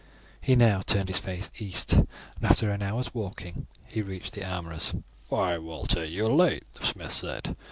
[0.41, 2.07] He now turned his face east, and
[2.41, 4.95] after an hour's walking he reached the armourer's.
[5.29, 7.55] "Why, Walter, you are late," the smith said.